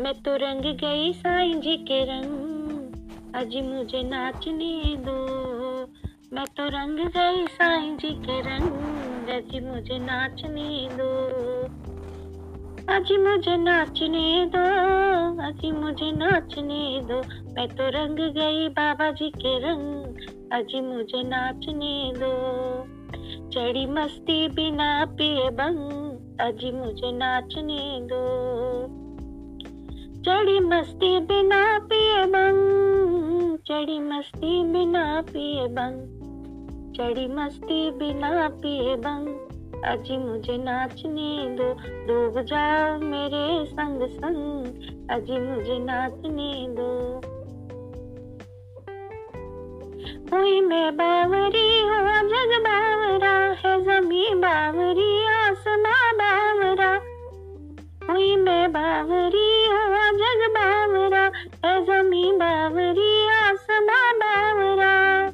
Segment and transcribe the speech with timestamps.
[0.00, 2.30] मैं तो रंग गई साईं जी के रंग।
[3.34, 5.16] अजी मुझे नाचने दो।
[6.32, 8.72] मैं तो रंग गई साईं जी के रंग।
[9.28, 11.20] अजी मुझे नाचने दो।
[12.94, 19.58] अजी मुझे नाचने दो। अजी मुझे नाचने दो। मैं तो रंग गई बाबा जी के
[19.58, 20.16] रंग।
[20.52, 22.34] अजी मुझे नाचने दो।
[23.50, 26.00] चढ़ी मस्ती बिना पिए बंग।
[26.40, 29.09] अजी मुझे नाचने दो।
[30.26, 36.00] चढ़ी मस्ती बिना पिए बंग, चढ़ी मस्ती बिना पिए बंग,
[36.96, 39.28] चढ़ी मस्ती बिना पिए बंग।
[39.84, 41.68] अजी मुझे नाचने दो,
[42.06, 44.66] डूब जाओ मेरे संग संग।
[45.10, 47.20] अजी मुझे नाचने दो।
[50.36, 56.92] हुई मैं बावरी हुआ जग बावरा, है जमी बावरी, आसमां बावरा।
[58.10, 59.49] हुई मैं बावरी है
[61.64, 65.24] जमी बावरी, आसमां बावरा।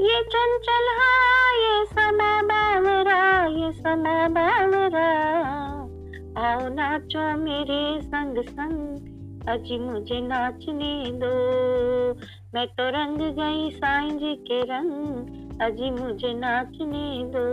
[0.00, 5.08] ये चंचल हाँ ये समा बावरा, ये समा बावरा।
[6.38, 8.96] आओ नाचो मेरे संग संग,
[9.48, 11.34] अजी मुझे नाचने दो।
[12.54, 15.16] मैं तो रंग गई साईं जी के रंग,
[15.60, 17.46] अजी मुझे नाचने दो।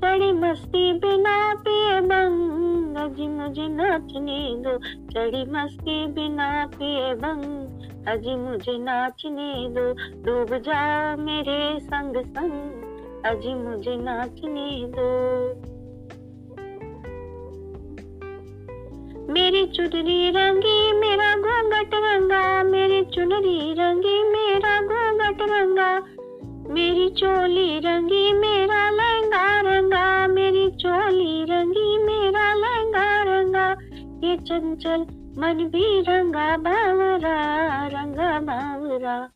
[0.00, 4.78] चढ़ी मस्ती बिना पिए बंग अजी मुझे नाचने दो।
[5.12, 12.52] चढ़ी मस्ती बिना पिए बंग अजी मुझे नाचने दो। डूब जाओ मेरे संग संग।
[13.24, 15.70] अजी मुझे नाचने दो।
[19.32, 26.02] मेरी चुनरी रंगी, मेरा घूंघट रंगा। मेरी चुनरी रंगी, मेरा घूंघट रंगा।
[26.72, 29.29] मेरी चोली रंगी, मेरा लहंगा
[34.50, 35.00] चंचल
[35.38, 37.34] मन भी रंगा बावरा
[37.86, 39.28] रंगा बावरा।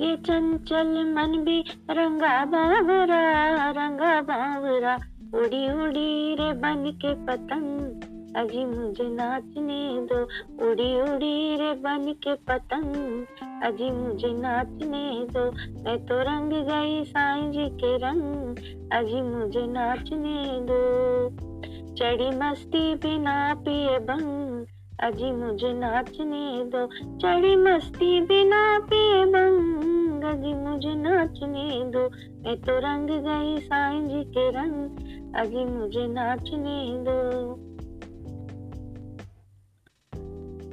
[0.00, 4.94] ये चंचल मन भी रंगा बावरा रंगा बावरा।
[5.34, 7.80] उड़ी उड़ी रे बन के पतंग,
[8.36, 10.22] अजी मुझे नाचने दो।
[10.70, 13.24] उड़ी उड़ी रे बन के पतंग,
[13.62, 15.50] अजी मुझे नाचने दो।
[15.84, 18.56] मैं तो रंग गई साईं जी के रंग,
[18.92, 21.53] अजी मुझे नाचने दो।
[21.98, 24.66] चढ़ी मस्ती बिना पिए बंग,
[25.00, 26.86] अजी मुझे नाचने दो।
[27.18, 32.02] चढ़ी मस्ती बिना पिए बंग, अजी मुझे नाचने दो।
[32.42, 34.90] मैं तो रंग गई साईं जी के रंग,
[35.36, 37.54] अजी मुझे नाचने दो।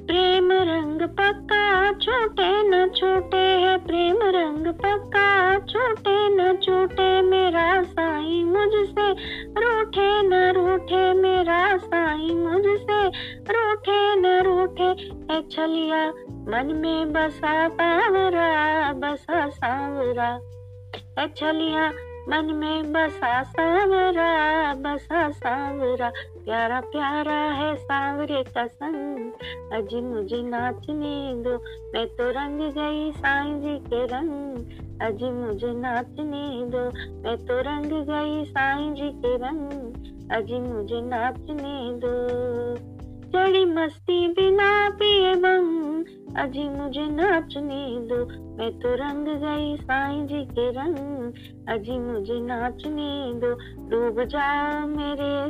[0.05, 6.50] प्रेम रंग पक्का, छोटे न छोटे है, प्रेम रंग पक्का, छोटे न
[15.51, 16.09] छलिया
[16.47, 20.39] मन में बसा पावरा, बसा सावरा।
[21.27, 21.91] छलिया
[22.29, 26.11] मन में बसा सावरा बसा सावरा।
[26.45, 29.31] प्यारा प्यारा है सावरे का संग
[29.73, 31.57] अजी मुझे नाचने दो।
[31.93, 34.57] मैं तो रंग गई साईं जी के रंग
[35.01, 36.83] अजी मुझे नाचने दो।
[37.21, 39.93] मैं तो रंग गई साईं जी के रंग
[40.31, 42.90] अजी मुझे नाचने दो।
[43.35, 46.05] चढ़ी मस्ती बिना पिए बंग
[46.37, 48.17] अजी मुझे नाचने दो,
[48.57, 51.33] मैं तो रंग गई साईं जी के रंग।
[51.69, 53.53] अजी मुझे नाचने दो,
[53.89, 55.40] डूब जाओ मेरे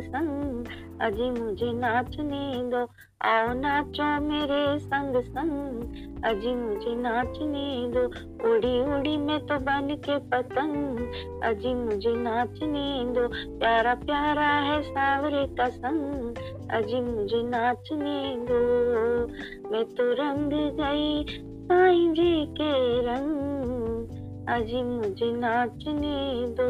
[0.00, 0.66] संग
[1.00, 2.80] अजी मुझे नाचने दो
[3.22, 8.04] आओ नाचो मेरे संग संग। अजी मुझे नाचने दो
[8.50, 10.98] उड़ी उड़ी में तो बन के पतंग।
[11.42, 13.28] अजी मुझे नाचने दो
[13.58, 16.34] प्यारा प्यारा है सावरे का संग।
[16.70, 18.60] अजी मुझे नाचने दो
[19.70, 21.24] मैं तो रंग गई
[21.64, 22.72] साईं जी के
[23.02, 24.08] रंग।
[24.48, 26.68] अजी मुझे नाचने दो